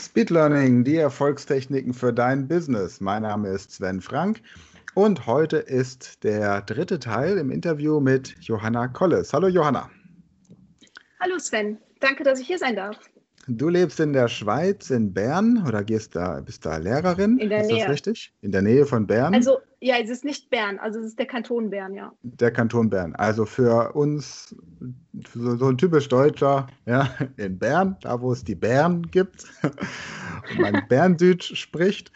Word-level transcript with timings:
Speed 0.00 0.30
Learning, 0.30 0.82
die 0.82 0.96
Erfolgstechniken 0.96 1.92
für 1.92 2.12
dein 2.12 2.48
Business. 2.48 3.02
Mein 3.02 3.22
Name 3.22 3.48
ist 3.50 3.72
Sven 3.72 4.00
Frank 4.00 4.40
und 4.94 5.26
heute 5.26 5.58
ist 5.58 6.24
der 6.24 6.62
dritte 6.62 6.98
Teil 6.98 7.36
im 7.36 7.50
Interview 7.50 8.00
mit 8.00 8.34
Johanna 8.40 8.88
Kolles. 8.88 9.34
Hallo 9.34 9.48
Johanna. 9.48 9.90
Hallo 11.20 11.38
Sven, 11.38 11.76
danke, 12.00 12.24
dass 12.24 12.40
ich 12.40 12.46
hier 12.46 12.58
sein 12.58 12.76
darf. 12.76 12.96
Du 13.56 13.68
lebst 13.68 13.98
in 13.98 14.12
der 14.12 14.28
Schweiz, 14.28 14.90
in 14.90 15.12
Bern 15.12 15.64
oder 15.66 15.82
gehst 15.82 16.14
da, 16.14 16.40
bist 16.40 16.64
da 16.64 16.76
Lehrerin? 16.76 17.38
In 17.38 17.48
der 17.48 17.62
ist 17.62 17.70
Nähe. 17.70 17.80
das 17.80 17.88
richtig? 17.90 18.32
In 18.42 18.52
der 18.52 18.62
Nähe 18.62 18.86
von 18.86 19.08
Bern? 19.08 19.34
Also, 19.34 19.58
ja, 19.80 19.96
es 20.00 20.08
ist 20.08 20.24
nicht 20.24 20.50
Bern, 20.50 20.78
also 20.78 21.00
es 21.00 21.06
ist 21.06 21.18
der 21.18 21.26
Kanton 21.26 21.70
Bern, 21.70 21.94
ja. 21.94 22.12
Der 22.22 22.52
Kanton 22.52 22.90
Bern. 22.90 23.14
Also 23.16 23.46
für 23.46 23.92
uns 23.94 24.54
so, 25.34 25.56
so 25.56 25.66
ein 25.66 25.78
typisch 25.78 26.08
Deutscher, 26.08 26.68
ja, 26.86 27.12
in 27.38 27.58
Bern, 27.58 27.96
da 28.02 28.20
wo 28.20 28.32
es 28.32 28.44
die 28.44 28.54
Bären 28.54 29.10
gibt 29.10 29.46
und 29.62 30.60
man 30.60 30.86
Berndeutsch 30.88 31.56
spricht. 31.56 32.12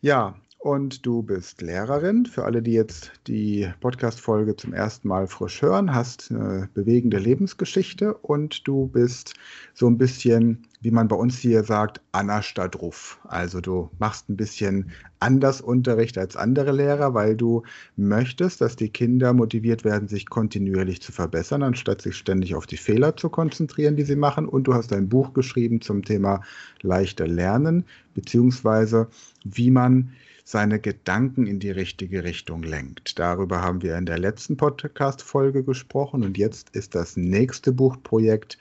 Ja, 0.00 0.34
und 0.60 1.06
du 1.06 1.22
bist 1.22 1.62
Lehrerin. 1.62 2.26
Für 2.26 2.44
alle, 2.44 2.60
die 2.60 2.74
jetzt 2.74 3.12
die 3.26 3.66
Podcast-Folge 3.80 4.56
zum 4.56 4.74
ersten 4.74 5.08
Mal 5.08 5.26
frisch 5.26 5.62
hören, 5.62 5.94
hast 5.94 6.30
eine 6.30 6.68
bewegende 6.74 7.18
Lebensgeschichte 7.18 8.12
und 8.12 8.68
du 8.68 8.86
bist 8.86 9.32
so 9.72 9.86
ein 9.86 9.96
bisschen, 9.96 10.66
wie 10.82 10.90
man 10.90 11.08
bei 11.08 11.16
uns 11.16 11.38
hier 11.38 11.64
sagt, 11.64 12.02
Anna 12.12 12.42
Stadruf. 12.42 13.18
Also 13.26 13.62
du 13.62 13.88
machst 13.98 14.28
ein 14.28 14.36
bisschen 14.36 14.90
anders 15.18 15.62
Unterricht 15.62 16.18
als 16.18 16.36
andere 16.36 16.72
Lehrer, 16.72 17.14
weil 17.14 17.36
du 17.36 17.62
möchtest, 17.96 18.60
dass 18.60 18.76
die 18.76 18.90
Kinder 18.90 19.32
motiviert 19.32 19.82
werden, 19.84 20.08
sich 20.08 20.28
kontinuierlich 20.28 21.00
zu 21.00 21.10
verbessern, 21.10 21.62
anstatt 21.62 22.02
sich 22.02 22.16
ständig 22.16 22.54
auf 22.54 22.66
die 22.66 22.76
Fehler 22.76 23.16
zu 23.16 23.30
konzentrieren, 23.30 23.96
die 23.96 24.04
sie 24.04 24.16
machen. 24.16 24.46
Und 24.46 24.64
du 24.64 24.74
hast 24.74 24.92
ein 24.92 25.08
Buch 25.08 25.32
geschrieben 25.32 25.80
zum 25.80 26.04
Thema 26.04 26.42
leichter 26.82 27.26
Lernen, 27.26 27.84
beziehungsweise 28.14 29.08
wie 29.42 29.70
man 29.70 30.12
seine 30.50 30.80
Gedanken 30.80 31.46
in 31.46 31.60
die 31.60 31.70
richtige 31.70 32.24
Richtung 32.24 32.64
lenkt. 32.64 33.18
Darüber 33.20 33.62
haben 33.62 33.82
wir 33.82 33.96
in 33.96 34.04
der 34.04 34.18
letzten 34.18 34.56
Podcast-Folge 34.56 35.62
gesprochen 35.62 36.24
und 36.24 36.36
jetzt 36.36 36.70
ist 36.74 36.96
das 36.96 37.16
nächste 37.16 37.70
Buchprojekt 37.72 38.58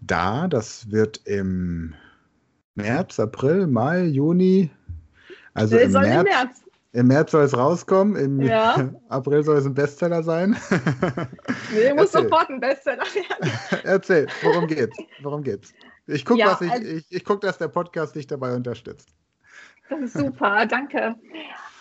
da. 0.00 0.48
Das 0.48 0.90
wird 0.90 1.20
im 1.26 1.94
März, 2.74 3.20
April, 3.20 3.66
Mai, 3.66 4.04
Juni, 4.04 4.70
also 5.52 5.76
im 5.76 5.92
März, 5.92 6.06
im 6.06 6.24
März. 6.24 6.64
im 6.92 7.06
März 7.08 7.30
soll 7.32 7.44
es 7.44 7.54
rauskommen, 7.56 8.16
im 8.16 8.40
Ja. 8.40 8.90
April 9.10 9.44
soll 9.44 9.58
es 9.58 9.66
ein 9.66 9.74
Bestseller 9.74 10.22
sein. 10.22 10.56
Nee, 11.74 11.92
muss 11.92 12.14
Erzähl. 12.14 12.22
sofort 12.22 12.48
ein 12.50 12.60
Bestseller 12.60 13.02
werden. 13.02 13.52
Erzähl, 13.84 14.26
worum 14.42 14.66
geht's? 14.68 14.96
Worum 15.22 15.42
geht's? 15.42 15.72
Ich 16.06 16.24
gucke, 16.24 16.40
Ja, 16.40 16.56
ich, 16.60 16.70
also- 16.70 16.86
ich, 16.86 17.04
ich 17.10 17.24
guck, 17.24 17.40
dass 17.42 17.58
der 17.58 17.68
Podcast 17.68 18.14
dich 18.14 18.26
dabei 18.26 18.54
unterstützt. 18.54 19.08
Super, 20.04 20.66
danke. 20.70 21.16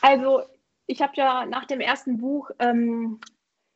Also, 0.02 0.44
ich 0.86 1.02
habe 1.02 1.14
ja 1.16 1.46
nach 1.46 1.66
dem 1.66 1.80
ersten 1.80 2.18
Buch 2.18 2.52
ähm, 2.60 3.20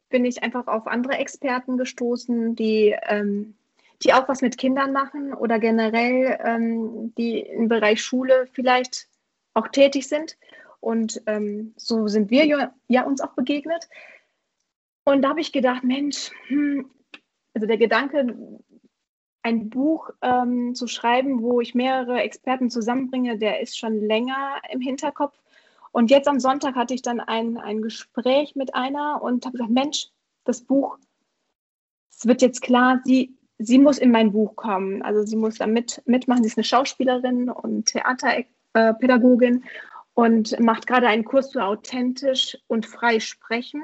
bin 0.10 0.26
ich 0.26 0.44
einfach 0.44 0.68
auf 0.68 0.88
andere 0.88 1.18
Experten 1.18 1.78
gestoßen, 1.78 2.56
die, 2.56 2.96
ähm, 3.04 3.56
die 4.04 4.14
auch 4.14 4.28
was 4.28 4.42
mit 4.42 4.58
Kindern 4.58 4.94
machen 4.94 5.34
oder 5.34 5.60
generell 5.60 6.40
ähm, 6.44 7.14
die 7.18 7.40
im 7.40 7.68
Bereich 7.68 8.02
Schule 8.02 8.48
vielleicht 8.54 9.08
auch 9.54 9.68
tätig 9.70 10.08
sind. 10.08 10.38
Und 10.80 11.22
ähm, 11.26 11.74
so 11.76 12.08
sind 12.08 12.30
wir 12.30 12.46
ja, 12.46 12.74
ja 12.88 13.04
uns 13.04 13.22
auch 13.22 13.34
begegnet. 13.34 13.90
Und 15.04 15.22
da 15.22 15.30
habe 15.30 15.42
ich 15.42 15.52
gedacht, 15.52 15.84
Mensch, 15.84 16.32
hm, 16.48 16.90
also 17.54 17.66
der 17.66 17.78
Gedanke, 17.78 18.36
ein 19.48 19.70
Buch 19.70 20.10
ähm, 20.22 20.76
zu 20.76 20.88
schreiben, 20.88 21.42
wo 21.42 21.62
ich 21.62 21.74
mehrere 21.74 22.22
Experten 22.22 22.70
zusammenbringe, 22.70 23.38
der 23.38 23.62
ist 23.62 23.78
schon 23.78 24.02
länger 24.02 24.60
im 24.70 24.82
Hinterkopf. 24.82 25.40
Und 25.94 26.12
jetzt 26.12 26.28
am 26.28 26.42
Sonntag 26.42 26.76
hatte 26.76 26.94
ich 26.94 27.02
dann 27.02 27.22
ein, 27.22 27.58
ein 27.58 27.82
Gespräch 27.82 28.56
mit 28.56 28.76
einer 28.76 29.22
und 29.22 29.46
habe 29.46 29.58
gesagt, 29.58 29.72
Mensch, 29.72 30.10
das 30.44 30.62
Buch, 30.62 30.98
es 32.12 32.26
wird 32.26 32.42
jetzt 32.42 32.62
klar, 32.62 33.00
sie, 33.06 33.38
sie 33.58 33.80
muss 33.80 33.98
in 33.98 34.12
mein 34.12 34.34
Buch 34.34 34.56
kommen. 34.58 35.02
Also 35.02 35.24
sie 35.24 35.38
muss 35.38 35.60
da 35.60 35.66
mit, 35.66 36.02
mitmachen. 36.06 36.44
Sie 36.44 36.50
ist 36.50 36.58
eine 36.58 36.66
Schauspielerin 36.66 37.50
und 37.50 37.86
Theaterpädagogin 37.86 39.64
und 40.14 40.60
macht 40.60 40.88
gerade 40.88 41.08
einen 41.08 41.24
Kurs 41.24 41.52
zu 41.52 41.60
authentisch 41.62 42.58
und 42.68 42.86
frei 42.86 43.22
sprechen. 43.22 43.82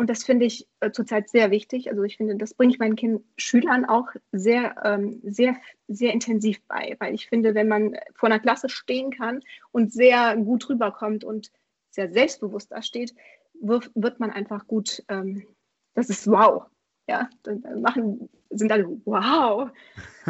Und 0.00 0.08
das 0.08 0.24
finde 0.24 0.46
ich 0.46 0.66
äh, 0.80 0.92
zurzeit 0.92 1.28
sehr 1.28 1.50
wichtig. 1.50 1.90
Also 1.90 2.04
ich 2.04 2.16
finde, 2.16 2.34
das 2.36 2.54
bringe 2.54 2.72
ich 2.72 2.78
meinen 2.78 2.96
kind 2.96 3.22
Schülern 3.36 3.84
auch 3.84 4.08
sehr, 4.32 4.74
ähm, 4.82 5.20
sehr, 5.22 5.56
sehr 5.88 6.14
intensiv 6.14 6.58
bei, 6.68 6.96
weil 7.00 7.12
ich 7.12 7.28
finde, 7.28 7.54
wenn 7.54 7.68
man 7.68 7.98
vor 8.14 8.30
einer 8.30 8.38
Klasse 8.38 8.70
stehen 8.70 9.10
kann 9.10 9.42
und 9.72 9.92
sehr 9.92 10.38
gut 10.38 10.70
rüberkommt 10.70 11.22
und 11.22 11.52
sehr 11.90 12.10
selbstbewusst 12.10 12.72
da 12.72 12.80
steht, 12.80 13.14
wird, 13.60 13.90
wird 13.94 14.20
man 14.20 14.30
einfach 14.30 14.66
gut, 14.66 15.04
ähm, 15.08 15.46
das 15.92 16.08
ist 16.08 16.26
wow. 16.26 16.62
Ja, 17.06 17.28
dann 17.42 17.82
machen, 17.82 18.30
sind 18.48 18.72
alle 18.72 18.88
wow. 19.04 19.70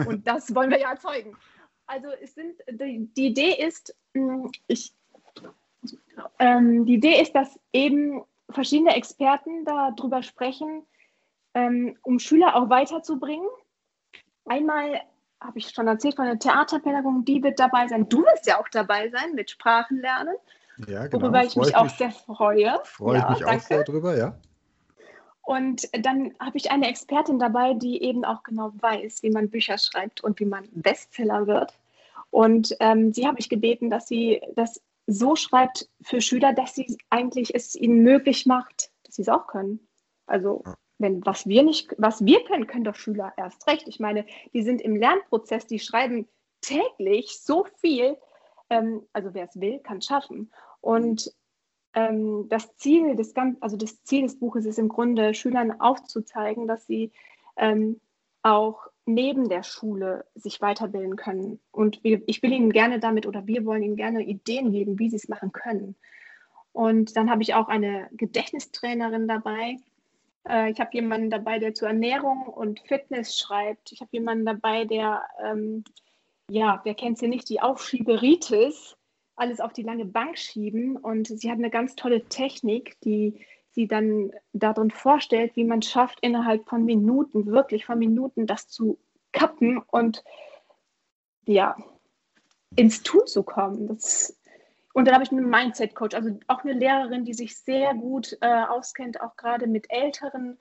Und 0.05 0.27
das 0.27 0.53
wollen 0.53 0.71
wir 0.71 0.81
ja 0.81 0.91
erzeugen. 0.91 1.37
Also 1.87 2.09
es 2.21 2.35
sind, 2.35 2.57
die, 2.69 3.09
die 3.17 3.27
Idee 3.29 3.65
ist, 3.65 3.95
mh, 4.15 4.51
ich, 4.67 4.93
ähm, 6.41 6.87
die 6.87 6.95
Idee 6.95 7.23
ist, 7.23 7.37
dass 7.37 7.57
eben 7.73 8.25
verschiedene 8.53 8.95
Experten 8.95 9.65
darüber 9.65 10.23
sprechen, 10.23 10.87
ähm, 11.55 11.97
um 12.03 12.19
Schüler 12.19 12.57
auch 12.57 12.69
weiterzubringen. 12.71 13.49
Einmal 14.47 15.01
habe 15.41 15.59
ich 15.59 15.71
schon 15.71 15.89
erzählt 15.89 16.17
von 16.17 16.27
der 16.27 16.39
Theaterpädagogin, 16.39 17.25
die 17.25 17.43
wird 17.43 17.59
dabei 17.59 17.89
sein. 17.89 18.09
Du 18.09 18.23
wirst 18.23 18.47
ja 18.47 18.61
auch 18.61 18.69
dabei 18.69 19.09
sein 19.11 19.35
mit 19.35 19.51
Sprachenlernen, 19.51 20.37
Ja, 20.87 21.07
genau. 21.07 21.25
worüber 21.25 21.45
ich 21.45 21.57
mich 21.57 21.75
auch 21.77 21.89
sehr 21.89 22.11
freue. 22.11 22.79
Freue 22.85 23.19
ich 23.19 23.23
Ja, 23.23 23.31
mich 23.31 23.45
auch 23.45 23.49
danke. 23.49 23.65
sehr 23.65 23.85
drüber, 23.85 24.17
ja. 24.17 24.37
Und 25.43 25.89
dann 26.05 26.35
habe 26.39 26.59
ich 26.59 26.71
eine 26.71 26.89
Expertin 26.89 27.39
dabei, 27.39 27.75
die 27.75 28.03
eben 28.03 28.25
auch 28.25 28.43
genau 28.43 28.73
weiß, 28.79 29.23
wie 29.23 29.31
man 29.31 29.49
Bücher 29.49 29.79
schreibt 29.79 30.23
und 30.23 30.39
wie 30.39 30.45
man 30.45 30.69
Bestseller 30.73 31.47
wird. 31.47 31.73
Und 32.31 32.77
ähm, 32.79 33.13
sie 33.13 33.27
habe 33.27 33.41
ich 33.41 33.49
gebeten, 33.49 33.91
dass 33.91 34.07
sie 34.07 34.41
das 34.55 34.81
so 35.11 35.37
schreibt 35.37 35.89
für 36.03 36.21
Schüler, 36.21 36.53
dass 36.53 36.75
sie 36.75 36.97
eigentlich 37.11 37.55
es 37.55 37.75
ihnen 37.75 38.03
möglich 38.03 38.47
macht, 38.47 38.91
dass 39.05 39.17
sie 39.17 39.23
es 39.23 39.29
auch 39.29 39.47
können. 39.47 39.89
Also 40.27 40.63
wenn 40.99 41.25
was 41.25 41.47
wir 41.47 41.63
nicht, 41.63 41.95
was 41.99 42.25
wir 42.25 42.45
können, 42.45 42.67
können 42.67 42.85
doch 42.85 42.95
Schüler 42.95 43.33
erst 43.37 43.67
recht. 43.67 43.89
Ich 43.89 44.01
meine, 44.01 44.27
die 44.53 44.63
sind 44.63 44.81
im 44.81 44.95
Lernprozess, 44.95 45.67
die 45.67 45.79
schreiben 45.79 46.29
täglich 46.61 47.41
so 47.41 47.67
viel. 47.77 48.17
Ähm, 48.69 49.03
also 49.13 49.35
wer 49.35 49.45
es 49.45 49.61
will, 49.61 49.81
kann 49.81 49.99
es 49.99 50.07
schaffen. 50.07 50.53
Und 50.81 51.33
ähm, 51.95 52.47
das 52.49 52.77
Ziel 52.77 53.17
des 53.17 53.35
also 53.61 53.77
das 53.77 54.03
Ziel 54.05 54.23
des 54.23 54.39
Buches 54.39 54.65
ist 54.65 54.79
im 54.79 54.89
Grunde, 54.89 55.35
Schülern 55.35 55.81
aufzuzeigen, 55.81 56.69
dass 56.69 56.87
sie 56.87 57.13
ähm, 57.57 58.01
auch 58.43 58.87
neben 59.15 59.49
der 59.49 59.63
Schule 59.63 60.25
sich 60.35 60.61
weiterbilden 60.61 61.17
können. 61.17 61.61
Und 61.71 62.03
wir, 62.05 62.23
ich 62.27 62.43
will 62.43 62.53
ihnen 62.53 62.73
gerne 62.73 63.01
damit 63.01 63.27
oder 63.27 63.47
wir 63.47 63.65
wollen 63.65 63.83
ihnen 63.83 63.97
gerne 63.97 64.23
Ideen 64.23 64.73
geben, 64.73 64.99
wie 64.99 65.11
sie 65.11 65.17
es 65.17 65.29
machen 65.29 65.53
können. 65.53 65.97
Und 66.73 67.17
dann 67.17 67.31
habe 67.31 67.43
ich 67.43 67.55
auch 67.55 67.69
eine 67.69 68.09
Gedächtnistrainerin 68.13 69.27
dabei. 69.27 69.77
Äh, 70.49 70.71
ich 70.71 70.81
habe 70.81 70.91
jemanden 70.93 71.31
dabei, 71.31 71.59
der 71.59 71.75
zur 71.75 71.89
Ernährung 71.89 72.47
und 72.47 72.81
Fitness 72.81 73.39
schreibt. 73.39 73.93
Ich 73.93 74.01
habe 74.01 74.11
jemanden 74.13 74.47
dabei, 74.47 74.85
der, 74.85 75.23
ähm, 75.45 75.85
ja, 76.49 76.81
wer 76.85 76.95
kennt 76.95 77.19
sie 77.19 77.29
nicht, 77.29 77.49
die 77.49 77.61
Aufschieberitis, 77.61 78.97
alles 79.37 79.61
auf 79.61 79.73
die 79.73 79.83
lange 79.83 80.05
Bank 80.05 80.39
schieben. 80.39 80.97
Und 80.97 81.27
sie 81.27 81.51
hat 81.51 81.59
eine 81.59 81.71
ganz 81.71 81.97
tolle 81.97 82.25
Technik, 82.27 83.01
die 83.01 83.45
sie 83.73 83.87
dann 83.87 84.33
darin 84.53 84.91
vorstellt, 84.91 85.57
wie 85.57 85.65
man 85.65 85.83
schafft, 85.83 86.19
innerhalb 86.21 86.69
von 86.69 86.85
Minuten, 86.85 87.47
wirklich 87.47 87.87
von 87.87 87.99
Minuten, 87.99 88.47
das 88.47 88.69
zu 88.69 88.99
kappen 89.33 89.79
und 89.79 90.25
ja, 91.47 91.77
ins 92.77 93.03
Tun 93.03 93.27
zu 93.27 93.43
kommen. 93.43 93.89
Das, 93.89 94.39
und 94.93 95.07
dann 95.07 95.15
habe 95.15 95.25
ich 95.25 95.33
einen 95.33 95.49
Mindset-Coach, 95.49 96.15
also 96.15 96.39
auch 96.49 96.65
eine 96.65 96.73
Lehrerin, 96.73 97.25
die 97.25 97.35
sich 97.35 97.57
sehr 97.57 97.95
gut 97.95 98.37
äh, 98.41 98.65
auskennt, 98.65 99.21
auch 99.21 99.37
gerade 99.37 99.67
mit 99.67 99.87
älteren 99.91 100.59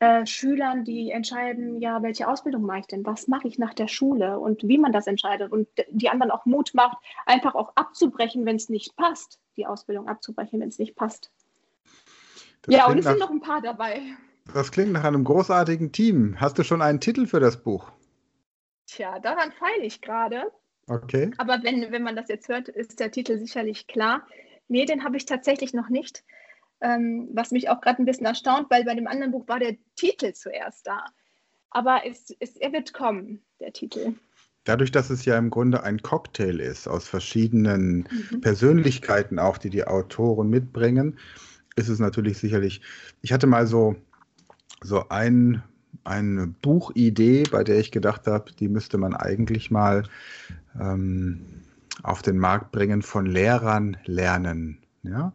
äh, 0.00 0.26
Schülern, 0.26 0.84
die 0.84 1.10
entscheiden, 1.10 1.80
ja, 1.80 2.02
welche 2.02 2.28
Ausbildung 2.28 2.62
mache 2.62 2.80
ich 2.80 2.86
denn? 2.86 3.04
Was 3.04 3.26
mache 3.26 3.48
ich 3.48 3.58
nach 3.58 3.74
der 3.74 3.88
Schule 3.88 4.38
und 4.38 4.62
wie 4.66 4.78
man 4.78 4.92
das 4.92 5.06
entscheidet 5.06 5.50
und 5.52 5.68
die 5.90 6.08
anderen 6.08 6.30
auch 6.30 6.46
Mut 6.46 6.72
macht, 6.74 6.98
einfach 7.26 7.54
auch 7.54 7.72
abzubrechen, 7.74 8.46
wenn 8.46 8.56
es 8.56 8.68
nicht 8.68 8.96
passt, 8.96 9.40
die 9.56 9.66
Ausbildung 9.66 10.08
abzubrechen, 10.08 10.60
wenn 10.60 10.68
es 10.68 10.78
nicht 10.78 10.94
passt. 10.94 11.32
Das 12.62 12.74
ja, 12.74 12.86
und 12.86 12.98
es 12.98 13.04
sind 13.04 13.18
nach, 13.18 13.28
noch 13.28 13.30
ein 13.30 13.40
paar 13.40 13.62
dabei. 13.62 14.00
das 14.52 14.72
klingt 14.72 14.92
nach 14.92 15.04
einem 15.04 15.24
großartigen 15.24 15.92
Team. 15.92 16.36
Hast 16.40 16.58
du 16.58 16.64
schon 16.64 16.82
einen 16.82 17.00
Titel 17.00 17.26
für 17.26 17.40
das 17.40 17.62
Buch? 17.62 17.90
Tja, 18.86 19.18
daran 19.18 19.52
feile 19.52 19.84
ich 19.84 20.00
gerade. 20.00 20.50
Okay. 20.88 21.30
Aber 21.36 21.62
wenn, 21.62 21.92
wenn 21.92 22.02
man 22.02 22.16
das 22.16 22.28
jetzt 22.28 22.48
hört, 22.48 22.68
ist 22.68 23.00
der 23.00 23.10
Titel 23.10 23.38
sicherlich 23.38 23.86
klar. 23.86 24.26
Nee, 24.68 24.86
den 24.86 25.04
habe 25.04 25.16
ich 25.16 25.26
tatsächlich 25.26 25.74
noch 25.74 25.88
nicht. 25.88 26.24
Ähm, 26.80 27.28
was 27.32 27.50
mich 27.50 27.68
auch 27.68 27.80
gerade 27.80 28.02
ein 28.02 28.06
bisschen 28.06 28.26
erstaunt, 28.26 28.70
weil 28.70 28.84
bei 28.84 28.94
dem 28.94 29.08
anderen 29.08 29.32
Buch 29.32 29.48
war 29.48 29.58
der 29.58 29.76
Titel 29.96 30.32
zuerst 30.32 30.86
da. 30.86 31.04
Aber 31.70 32.02
es, 32.06 32.34
es, 32.38 32.56
er 32.56 32.72
wird 32.72 32.94
kommen, 32.94 33.42
der 33.60 33.72
Titel. 33.72 34.14
dadurch, 34.64 34.92
dass 34.92 35.10
es 35.10 35.24
ja 35.24 35.36
im 35.36 35.50
Grunde 35.50 35.82
ein 35.82 36.02
Cocktail 36.02 36.60
ist 36.60 36.86
aus 36.86 37.08
verschiedenen 37.08 38.08
mhm. 38.30 38.40
Persönlichkeiten 38.40 39.38
auch, 39.38 39.58
die 39.58 39.70
die 39.70 39.86
Autoren 39.86 40.48
mitbringen, 40.48 41.18
ist 41.78 41.88
es 41.88 41.98
natürlich 41.98 42.38
sicherlich, 42.38 42.80
ich 43.22 43.32
hatte 43.32 43.46
mal 43.46 43.66
so, 43.66 43.96
so 44.82 45.08
ein, 45.08 45.62
eine 46.04 46.46
Buchidee, 46.46 47.44
bei 47.50 47.64
der 47.64 47.78
ich 47.78 47.90
gedacht 47.90 48.26
habe, 48.26 48.52
die 48.52 48.68
müsste 48.68 48.98
man 48.98 49.14
eigentlich 49.14 49.70
mal 49.70 50.04
ähm, 50.78 51.40
auf 52.02 52.22
den 52.22 52.38
Markt 52.38 52.72
bringen, 52.72 53.02
von 53.02 53.26
Lehrern 53.26 53.96
lernen. 54.04 54.78
Ja? 55.02 55.32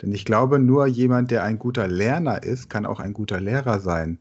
Denn 0.00 0.12
ich 0.12 0.24
glaube, 0.24 0.58
nur 0.58 0.86
jemand, 0.86 1.30
der 1.30 1.44
ein 1.44 1.58
guter 1.58 1.86
Lerner 1.86 2.42
ist, 2.42 2.68
kann 2.68 2.86
auch 2.86 3.00
ein 3.00 3.12
guter 3.12 3.40
Lehrer 3.40 3.78
sein. 3.80 4.18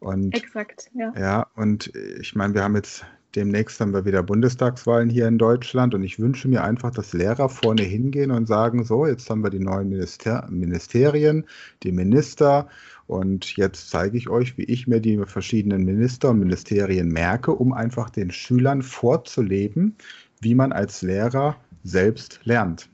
Und, 0.00 0.34
Exakt, 0.34 0.90
ja. 0.94 1.12
Ja, 1.16 1.46
und 1.54 1.94
ich 1.94 2.34
meine, 2.34 2.54
wir 2.54 2.64
haben 2.64 2.74
jetzt 2.74 3.04
demnächst 3.34 3.80
haben 3.80 3.92
wir 3.92 4.04
wieder 4.04 4.22
Bundestagswahlen 4.22 5.08
hier 5.08 5.28
in 5.28 5.38
Deutschland 5.38 5.94
und 5.94 6.02
ich 6.02 6.18
wünsche 6.18 6.48
mir 6.48 6.64
einfach, 6.64 6.90
dass 6.90 7.12
Lehrer 7.12 7.48
vorne 7.48 7.82
hingehen 7.82 8.30
und 8.30 8.46
sagen, 8.46 8.84
so, 8.84 9.06
jetzt 9.06 9.28
haben 9.30 9.42
wir 9.42 9.50
die 9.50 9.58
neuen 9.58 9.88
Minister 9.88 10.46
Ministerien, 10.50 11.46
die 11.82 11.92
Minister 11.92 12.68
und 13.06 13.56
jetzt 13.56 13.90
zeige 13.90 14.16
ich 14.16 14.28
euch, 14.28 14.56
wie 14.56 14.64
ich 14.64 14.86
mir 14.86 15.00
die 15.00 15.18
verschiedenen 15.26 15.84
Minister 15.84 16.30
und 16.30 16.38
Ministerien 16.38 17.08
merke, 17.08 17.52
um 17.52 17.72
einfach 17.72 18.10
den 18.10 18.30
Schülern 18.30 18.82
vorzuleben, 18.82 19.96
wie 20.40 20.54
man 20.54 20.72
als 20.72 21.02
Lehrer 21.02 21.56
selbst 21.82 22.40
lernt. 22.44 22.88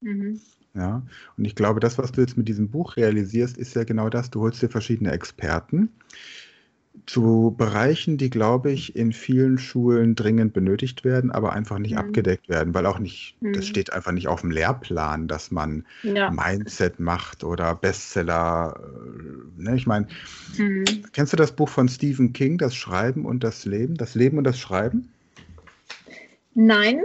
Mhm. 0.00 0.40
Ja, 0.74 1.02
und 1.36 1.44
ich 1.44 1.54
glaube, 1.54 1.80
das, 1.80 1.98
was 1.98 2.12
du 2.12 2.22
jetzt 2.22 2.38
mit 2.38 2.48
diesem 2.48 2.70
Buch 2.70 2.96
realisierst, 2.96 3.58
ist 3.58 3.74
ja 3.74 3.84
genau 3.84 4.08
das. 4.08 4.30
Du 4.30 4.40
holst 4.40 4.62
dir 4.62 4.70
verschiedene 4.70 5.12
Experten 5.12 5.90
zu 7.06 7.54
Bereichen, 7.56 8.16
die, 8.16 8.30
glaube 8.30 8.70
ich, 8.70 8.94
in 8.94 9.12
vielen 9.12 9.58
Schulen 9.58 10.14
dringend 10.14 10.52
benötigt 10.52 11.04
werden, 11.04 11.30
aber 11.30 11.52
einfach 11.52 11.78
nicht 11.78 11.92
mhm. 11.92 11.98
abgedeckt 11.98 12.48
werden, 12.48 12.74
weil 12.74 12.86
auch 12.86 12.98
nicht, 12.98 13.36
mhm. 13.40 13.54
das 13.54 13.66
steht 13.66 13.92
einfach 13.92 14.12
nicht 14.12 14.28
auf 14.28 14.42
dem 14.42 14.50
Lehrplan, 14.50 15.26
dass 15.26 15.50
man 15.50 15.84
ja. 16.02 16.30
Mindset 16.30 17.00
macht 17.00 17.44
oder 17.44 17.74
Bestseller. 17.74 18.78
Äh, 18.78 19.62
ne? 19.62 19.76
Ich 19.76 19.86
meine, 19.86 20.06
mhm. 20.56 20.84
kennst 21.12 21.32
du 21.32 21.36
das 21.36 21.52
Buch 21.52 21.68
von 21.68 21.88
Stephen 21.88 22.32
King, 22.32 22.58
Das 22.58 22.74
Schreiben 22.74 23.24
und 23.24 23.42
das 23.42 23.64
Leben? 23.64 23.96
Das 23.96 24.14
Leben 24.14 24.38
und 24.38 24.44
das 24.44 24.58
Schreiben? 24.58 25.08
Nein. 26.54 27.00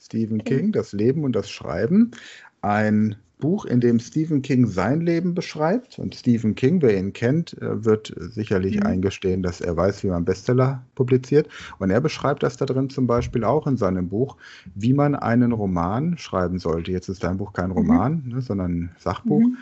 Stephen 0.00 0.40
okay. 0.40 0.58
King, 0.58 0.72
Das 0.72 0.92
Leben 0.92 1.24
und 1.24 1.32
das 1.32 1.50
Schreiben. 1.50 2.12
Ein 2.60 3.16
Buch, 3.42 3.64
in 3.64 3.80
dem 3.80 3.98
Stephen 3.98 4.40
King 4.40 4.66
sein 4.66 5.00
Leben 5.00 5.34
beschreibt. 5.34 5.98
Und 5.98 6.14
Stephen 6.14 6.54
King, 6.54 6.80
wer 6.80 6.96
ihn 6.96 7.12
kennt, 7.12 7.60
äh, 7.60 7.84
wird 7.84 8.14
sicherlich 8.16 8.76
mhm. 8.76 8.86
eingestehen, 8.86 9.42
dass 9.42 9.60
er 9.60 9.76
weiß, 9.76 10.04
wie 10.04 10.06
man 10.06 10.24
Bestseller 10.24 10.86
publiziert. 10.94 11.48
Und 11.78 11.90
er 11.90 12.00
beschreibt 12.00 12.44
das 12.44 12.56
da 12.56 12.64
drin 12.64 12.88
zum 12.88 13.06
Beispiel 13.06 13.42
auch 13.42 13.66
in 13.66 13.76
seinem 13.76 14.08
Buch, 14.08 14.36
wie 14.76 14.92
man 14.92 15.16
einen 15.16 15.50
Roman 15.50 16.16
schreiben 16.16 16.60
sollte. 16.60 16.92
Jetzt 16.92 17.08
ist 17.08 17.24
dein 17.24 17.36
Buch 17.36 17.52
kein 17.52 17.70
mhm. 17.70 17.76
Roman, 17.76 18.22
mhm. 18.24 18.34
ne, 18.34 18.40
sondern 18.40 18.72
ein 18.72 18.96
Sachbuch. 18.98 19.40
Mhm. 19.40 19.58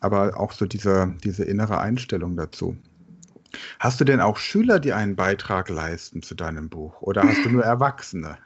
Aber 0.00 0.40
auch 0.40 0.52
so 0.52 0.64
diese, 0.64 1.14
diese 1.22 1.44
innere 1.44 1.78
Einstellung 1.78 2.36
dazu. 2.36 2.74
Hast 3.78 4.00
du 4.00 4.04
denn 4.04 4.20
auch 4.20 4.38
Schüler, 4.38 4.80
die 4.80 4.94
einen 4.94 5.14
Beitrag 5.14 5.68
leisten 5.68 6.22
zu 6.22 6.34
deinem 6.34 6.70
Buch? 6.70 7.02
Oder 7.02 7.22
hast 7.22 7.44
du 7.44 7.50
nur 7.50 7.64
Erwachsene? 7.64 8.38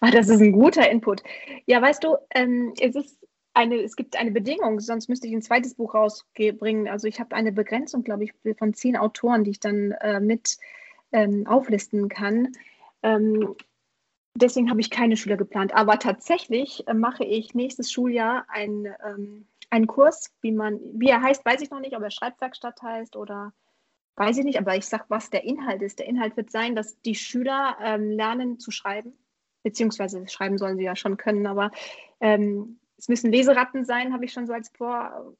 Ah, 0.00 0.10
das 0.10 0.28
ist 0.28 0.40
ein 0.40 0.52
guter 0.52 0.90
Input. 0.90 1.22
Ja, 1.66 1.80
weißt 1.80 2.02
du, 2.02 2.16
ähm, 2.34 2.72
es 2.80 2.96
ist 2.96 3.19
eine, 3.60 3.76
es 3.82 3.94
gibt 3.94 4.16
eine 4.16 4.30
Bedingung, 4.30 4.80
sonst 4.80 5.08
müsste 5.08 5.26
ich 5.26 5.34
ein 5.34 5.42
zweites 5.42 5.74
Buch 5.74 5.94
rausbringen. 5.94 6.88
Also 6.88 7.06
ich 7.06 7.20
habe 7.20 7.36
eine 7.36 7.52
Begrenzung, 7.52 8.02
glaube 8.02 8.24
ich, 8.24 8.32
von 8.56 8.72
zehn 8.72 8.96
Autoren, 8.96 9.44
die 9.44 9.50
ich 9.50 9.60
dann 9.60 9.92
äh, 10.00 10.18
mit 10.18 10.56
ähm, 11.12 11.46
auflisten 11.46 12.08
kann. 12.08 12.52
Ähm, 13.02 13.54
deswegen 14.34 14.70
habe 14.70 14.80
ich 14.80 14.90
keine 14.90 15.16
Schüler 15.16 15.36
geplant. 15.36 15.74
Aber 15.74 15.98
tatsächlich 15.98 16.88
äh, 16.88 16.94
mache 16.94 17.24
ich 17.24 17.54
nächstes 17.54 17.92
Schuljahr 17.92 18.46
ein, 18.48 18.86
ähm, 19.06 19.46
einen 19.68 19.86
Kurs, 19.86 20.32
wie 20.40 20.52
man, 20.52 20.80
wie 20.94 21.08
er 21.08 21.20
heißt, 21.20 21.44
weiß 21.44 21.60
ich 21.60 21.70
noch 21.70 21.80
nicht, 21.80 21.96
ob 21.96 22.02
er 22.02 22.10
Schreibwerkstatt 22.10 22.80
heißt 22.82 23.14
oder 23.14 23.52
weiß 24.16 24.38
ich 24.38 24.44
nicht, 24.44 24.58
aber 24.58 24.76
ich 24.76 24.86
sage, 24.86 25.04
was 25.08 25.30
der 25.30 25.44
Inhalt 25.44 25.82
ist. 25.82 25.98
Der 25.98 26.06
Inhalt 26.06 26.36
wird 26.36 26.50
sein, 26.50 26.74
dass 26.74 27.00
die 27.02 27.14
Schüler 27.14 27.76
ähm, 27.82 28.10
lernen 28.10 28.58
zu 28.58 28.70
schreiben, 28.70 29.12
beziehungsweise 29.62 30.26
schreiben 30.28 30.58
sollen 30.58 30.78
sie 30.78 30.84
ja 30.84 30.96
schon 30.96 31.16
können, 31.16 31.46
aber 31.46 31.70
ähm, 32.20 32.79
es 33.00 33.08
müssen 33.08 33.32
Leseratten 33.32 33.84
sein, 33.84 34.12
habe 34.12 34.26
ich 34.26 34.32
schon 34.32 34.46
so 34.46 34.52
als 34.52 34.68
Vor 34.68 35.34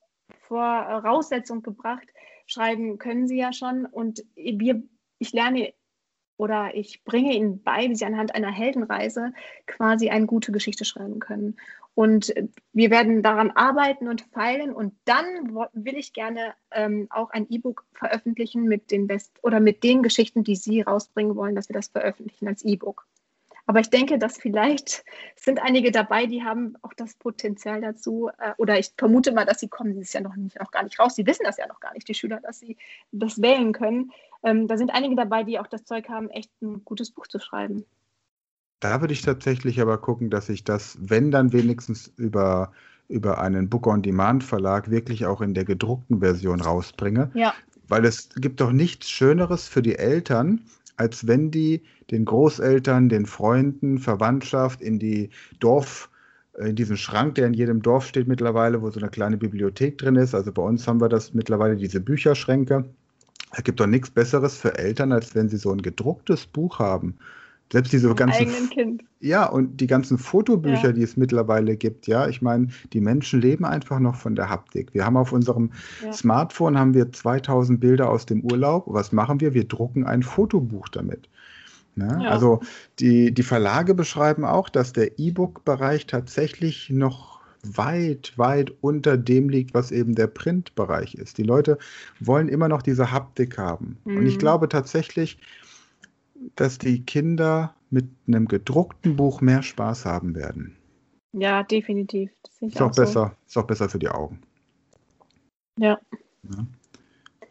Voraussetzung 0.48 1.62
gebracht. 1.62 2.08
Schreiben 2.46 2.98
können 2.98 3.28
sie 3.28 3.36
ja 3.36 3.52
schon 3.52 3.84
und 3.86 4.24
wir, 4.34 4.82
ich 5.18 5.32
lerne 5.32 5.72
oder 6.36 6.74
ich 6.74 7.04
bringe 7.04 7.34
ihnen 7.34 7.62
bei, 7.62 7.90
wie 7.90 7.94
sie 7.94 8.06
anhand 8.06 8.34
einer 8.34 8.50
Heldenreise 8.50 9.34
quasi 9.66 10.08
eine 10.08 10.26
gute 10.26 10.52
Geschichte 10.52 10.86
schreiben 10.86 11.20
können. 11.20 11.56
Und 11.94 12.32
wir 12.72 12.90
werden 12.90 13.22
daran 13.22 13.50
arbeiten 13.50 14.08
und 14.08 14.22
feilen 14.22 14.72
und 14.72 14.94
dann 15.04 15.26
will 15.74 15.96
ich 15.96 16.14
gerne 16.14 16.54
ähm, 16.70 17.08
auch 17.10 17.30
ein 17.30 17.46
E-Book 17.50 17.84
veröffentlichen 17.92 18.64
mit 18.64 18.90
den 18.90 19.06
Best 19.06 19.38
oder 19.42 19.60
mit 19.60 19.84
den 19.84 20.02
Geschichten, 20.02 20.42
die 20.42 20.56
Sie 20.56 20.80
rausbringen 20.80 21.36
wollen, 21.36 21.54
dass 21.54 21.68
wir 21.68 21.74
das 21.74 21.88
veröffentlichen 21.88 22.48
als 22.48 22.64
E-Book. 22.64 23.06
Aber 23.70 23.78
ich 23.78 23.88
denke, 23.88 24.18
dass 24.18 24.36
vielleicht 24.36 25.04
sind 25.36 25.62
einige 25.62 25.92
dabei, 25.92 26.26
die 26.26 26.42
haben 26.42 26.74
auch 26.82 26.92
das 26.92 27.14
Potenzial 27.14 27.80
dazu. 27.80 28.28
Äh, 28.40 28.50
oder 28.56 28.80
ich 28.80 28.90
vermute 28.98 29.30
mal, 29.30 29.46
dass 29.46 29.60
sie 29.60 29.68
kommen 29.68 29.94
dieses 29.94 30.12
Jahr 30.12 30.24
noch, 30.24 30.34
nicht, 30.34 30.58
noch 30.58 30.72
gar 30.72 30.82
nicht 30.82 30.98
raus. 30.98 31.14
Sie 31.14 31.24
wissen 31.24 31.44
das 31.44 31.56
ja 31.56 31.68
noch 31.68 31.78
gar 31.78 31.94
nicht, 31.94 32.08
die 32.08 32.14
Schüler, 32.14 32.40
dass 32.40 32.58
sie 32.58 32.76
das 33.12 33.40
wählen 33.40 33.72
können. 33.72 34.10
Ähm, 34.42 34.66
da 34.66 34.76
sind 34.76 34.90
einige 34.90 35.14
dabei, 35.14 35.44
die 35.44 35.60
auch 35.60 35.68
das 35.68 35.84
Zeug 35.84 36.08
haben, 36.08 36.30
echt 36.30 36.50
ein 36.60 36.84
gutes 36.84 37.12
Buch 37.12 37.28
zu 37.28 37.38
schreiben. 37.38 37.84
Da 38.80 39.00
würde 39.02 39.14
ich 39.14 39.22
tatsächlich 39.22 39.80
aber 39.80 39.98
gucken, 39.98 40.30
dass 40.30 40.48
ich 40.48 40.64
das, 40.64 40.98
wenn 41.00 41.30
dann 41.30 41.52
wenigstens 41.52 42.12
über, 42.16 42.72
über 43.06 43.40
einen 43.40 43.68
Book-on-Demand-Verlag 43.68 44.90
wirklich 44.90 45.26
auch 45.26 45.42
in 45.42 45.54
der 45.54 45.64
gedruckten 45.64 46.18
Version 46.18 46.60
rausbringe. 46.60 47.30
Ja. 47.34 47.54
Weil 47.86 48.04
es 48.04 48.30
gibt 48.34 48.60
doch 48.60 48.72
nichts 48.72 49.08
Schöneres 49.08 49.68
für 49.68 49.80
die 49.80 49.94
Eltern, 49.94 50.62
als 51.00 51.26
wenn 51.26 51.50
die 51.50 51.82
den 52.10 52.26
Großeltern, 52.26 53.08
den 53.08 53.24
Freunden, 53.24 53.98
Verwandtschaft 53.98 54.82
in 54.82 54.98
die 54.98 55.30
Dorf, 55.58 56.10
äh, 56.58 56.68
in 56.68 56.76
diesen 56.76 56.98
Schrank, 56.98 57.36
der 57.36 57.46
in 57.46 57.54
jedem 57.54 57.80
Dorf 57.80 58.06
steht 58.06 58.28
mittlerweile, 58.28 58.82
wo 58.82 58.90
so 58.90 59.00
eine 59.00 59.08
kleine 59.08 59.38
Bibliothek 59.38 59.96
drin 59.96 60.16
ist. 60.16 60.34
Also 60.34 60.52
bei 60.52 60.60
uns 60.60 60.86
haben 60.86 61.00
wir 61.00 61.08
das 61.08 61.32
mittlerweile, 61.32 61.76
diese 61.76 62.00
Bücherschränke. 62.00 62.84
Es 63.52 63.64
gibt 63.64 63.80
doch 63.80 63.86
nichts 63.86 64.10
Besseres 64.10 64.58
für 64.58 64.76
Eltern, 64.76 65.12
als 65.12 65.34
wenn 65.34 65.48
sie 65.48 65.56
so 65.56 65.72
ein 65.72 65.80
gedrucktes 65.80 66.44
Buch 66.46 66.78
haben 66.78 67.16
selbst 67.72 67.92
diese 67.92 68.12
ganzen. 68.14 69.00
Ja, 69.20 69.46
und 69.46 69.80
die 69.80 69.86
ganzen 69.86 70.18
Fotobücher, 70.18 70.88
ja. 70.88 70.92
die 70.92 71.02
es 71.02 71.16
mittlerweile 71.16 71.76
gibt, 71.76 72.06
ja. 72.06 72.26
Ich 72.28 72.42
meine, 72.42 72.68
die 72.92 73.00
Menschen 73.00 73.40
leben 73.40 73.64
einfach 73.64 74.00
noch 74.00 74.16
von 74.16 74.34
der 74.34 74.48
Haptik. 74.48 74.94
Wir 74.94 75.04
haben 75.04 75.16
auf 75.16 75.32
unserem 75.32 75.70
ja. 76.02 76.12
Smartphone 76.12 76.78
haben 76.78 76.94
wir 76.94 77.12
2000 77.12 77.78
Bilder 77.80 78.10
aus 78.10 78.26
dem 78.26 78.42
Urlaub. 78.42 78.84
Was 78.86 79.12
machen 79.12 79.40
wir? 79.40 79.54
Wir 79.54 79.68
drucken 79.68 80.04
ein 80.06 80.22
Fotobuch 80.22 80.88
damit. 80.88 81.28
Ne? 81.96 82.20
Ja. 82.22 82.30
Also 82.30 82.60
die, 82.98 83.32
die 83.32 83.42
Verlage 83.42 83.94
beschreiben 83.94 84.44
auch, 84.44 84.68
dass 84.68 84.92
der 84.92 85.18
E-Book-Bereich 85.18 86.06
tatsächlich 86.06 86.90
noch 86.90 87.40
weit, 87.62 88.32
weit 88.36 88.72
unter 88.80 89.16
dem 89.16 89.48
liegt, 89.48 89.74
was 89.74 89.90
eben 89.90 90.14
der 90.14 90.28
Print-Bereich 90.28 91.14
ist. 91.14 91.38
Die 91.38 91.42
Leute 91.42 91.78
wollen 92.18 92.48
immer 92.48 92.68
noch 92.68 92.82
diese 92.82 93.12
Haptik 93.12 93.58
haben. 93.58 93.98
Mhm. 94.04 94.16
Und 94.16 94.26
ich 94.26 94.36
mhm. 94.36 94.40
glaube 94.40 94.68
tatsächlich, 94.68 95.38
dass 96.56 96.78
die 96.78 97.04
Kinder 97.04 97.74
mit 97.90 98.08
einem 98.26 98.46
gedruckten 98.46 99.16
Buch 99.16 99.40
mehr 99.40 99.62
Spaß 99.62 100.04
haben 100.04 100.34
werden. 100.34 100.76
Ja, 101.32 101.62
definitiv. 101.62 102.30
Das 102.42 102.52
ist, 102.60 102.80
auch, 102.80 102.90
auch 102.90 102.96
besser, 102.96 103.26
so. 103.26 103.46
ist 103.46 103.58
auch 103.58 103.66
besser 103.66 103.88
für 103.88 103.98
die 103.98 104.08
Augen. 104.08 104.40
Ja. 105.78 105.98
ja. 106.42 106.66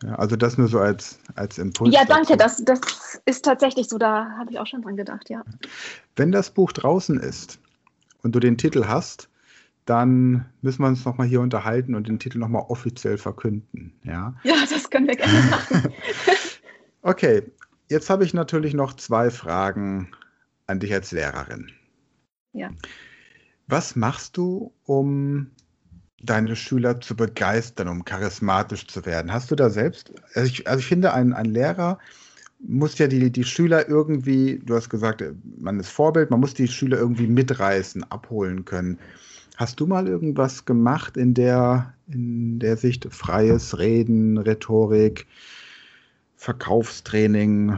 ja 0.03 0.15
also 0.15 0.35
das 0.35 0.57
nur 0.57 0.67
so 0.67 0.79
als, 0.79 1.19
als 1.35 1.57
Impuls. 1.57 1.93
Ja, 1.93 2.05
danke. 2.05 2.35
Das, 2.35 2.63
das 2.63 3.21
ist 3.25 3.45
tatsächlich 3.45 3.87
so. 3.87 3.97
Da 3.97 4.31
habe 4.37 4.51
ich 4.51 4.59
auch 4.59 4.67
schon 4.67 4.81
dran 4.81 4.97
gedacht, 4.97 5.29
ja. 5.29 5.43
Wenn 6.15 6.31
das 6.31 6.49
Buch 6.49 6.71
draußen 6.71 7.19
ist 7.19 7.59
und 8.23 8.33
du 8.33 8.39
den 8.39 8.57
Titel 8.57 8.85
hast, 8.85 9.29
dann 9.85 10.45
müssen 10.61 10.83
wir 10.83 10.87
uns 10.87 11.03
nochmal 11.03 11.27
hier 11.27 11.41
unterhalten 11.41 11.95
und 11.95 12.07
den 12.07 12.19
Titel 12.19 12.37
nochmal 12.37 12.65
offiziell 12.67 13.17
verkünden. 13.17 13.93
Ja? 14.03 14.35
ja, 14.43 14.55
das 14.69 14.89
können 14.89 15.07
wir 15.07 15.15
gerne 15.15 15.41
machen. 15.49 15.93
okay, 17.01 17.43
Jetzt 17.89 18.09
habe 18.09 18.23
ich 18.23 18.33
natürlich 18.33 18.73
noch 18.75 18.93
zwei 18.93 19.31
Fragen 19.31 20.11
an 20.67 20.79
dich 20.79 20.93
als 20.93 21.11
Lehrerin. 21.11 21.71
Ja. 22.53 22.69
Was 23.67 23.95
machst 23.95 24.37
du, 24.37 24.71
um 24.85 25.51
deine 26.21 26.55
Schüler 26.55 27.01
zu 27.01 27.15
begeistern, 27.15 27.87
um 27.87 28.05
charismatisch 28.05 28.87
zu 28.87 29.05
werden? 29.05 29.33
Hast 29.33 29.49
du 29.49 29.55
da 29.55 29.69
selbst, 29.69 30.13
also 30.33 30.47
ich, 30.47 30.67
also 30.67 30.79
ich 30.79 30.85
finde, 30.85 31.13
ein, 31.13 31.33
ein 31.33 31.45
Lehrer 31.45 31.97
muss 32.59 32.97
ja 32.97 33.07
die, 33.07 33.31
die 33.31 33.43
Schüler 33.43 33.87
irgendwie, 33.87 34.59
du 34.63 34.75
hast 34.75 34.89
gesagt, 34.89 35.23
man 35.57 35.79
ist 35.79 35.89
Vorbild, 35.89 36.29
man 36.29 36.41
muss 36.41 36.53
die 36.53 36.67
Schüler 36.67 36.97
irgendwie 36.97 37.27
mitreißen, 37.27 38.03
abholen 38.11 38.65
können. 38.65 38.99
Hast 39.55 39.79
du 39.79 39.87
mal 39.87 40.07
irgendwas 40.07 40.65
gemacht 40.65 41.17
in 41.17 41.33
der, 41.33 41.93
in 42.07 42.59
der 42.59 42.77
Sicht 42.77 43.07
freies 43.11 43.77
Reden, 43.77 44.37
Rhetorik, 44.37 45.25
Verkaufstraining 46.39 47.77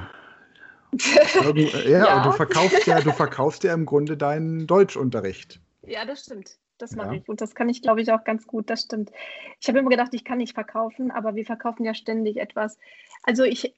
ja, 0.93 1.79
ja, 1.87 2.17
und 2.17 2.25
du 2.27 2.31
verkaufst 2.31 2.85
ja, 2.85 3.01
du 3.01 3.11
verkaufst 3.11 3.63
ja 3.63 3.73
im 3.73 3.87
Grunde 3.87 4.17
deinen 4.17 4.67
Deutschunterricht. 4.67 5.59
Ja, 5.81 6.05
das 6.05 6.25
stimmt. 6.25 6.59
Das 6.77 6.95
mache 6.95 7.15
ja. 7.15 7.21
ich. 7.21 7.27
Und 7.27 7.41
das 7.41 7.55
kann 7.55 7.69
ich, 7.69 7.81
glaube 7.81 8.01
ich, 8.01 8.11
auch 8.11 8.23
ganz 8.23 8.45
gut. 8.45 8.69
Das 8.69 8.81
stimmt. 8.81 9.11
Ich 9.59 9.67
habe 9.67 9.79
immer 9.79 9.89
gedacht, 9.89 10.13
ich 10.13 10.23
kann 10.23 10.37
nicht 10.37 10.53
verkaufen, 10.53 11.09
aber 11.09 11.33
wir 11.33 11.43
verkaufen 11.43 11.85
ja 11.85 11.95
ständig 11.95 12.37
etwas. 12.37 12.77
Also 13.23 13.43
ich, 13.43 13.73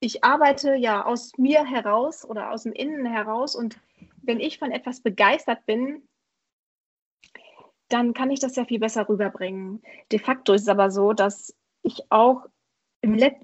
ich 0.00 0.24
arbeite 0.24 0.76
ja 0.76 1.04
aus 1.04 1.36
mir 1.36 1.66
heraus 1.66 2.24
oder 2.24 2.52
aus 2.52 2.62
dem 2.62 2.72
Innen 2.72 3.04
heraus 3.04 3.54
und 3.54 3.78
wenn 4.22 4.40
ich 4.40 4.58
von 4.58 4.70
etwas 4.70 5.02
begeistert 5.02 5.66
bin, 5.66 6.08
dann 7.90 8.14
kann 8.14 8.30
ich 8.30 8.40
das 8.40 8.56
ja 8.56 8.64
viel 8.64 8.80
besser 8.80 9.06
rüberbringen. 9.10 9.82
De 10.10 10.18
facto 10.18 10.54
ist 10.54 10.62
es 10.62 10.68
aber 10.68 10.90
so, 10.90 11.12
dass 11.12 11.54
ich 11.82 12.00
auch 12.08 12.46